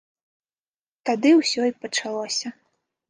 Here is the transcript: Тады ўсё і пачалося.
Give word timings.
Тады 1.09 1.33
ўсё 1.41 1.61
і 1.73 1.77
пачалося. 1.85 2.47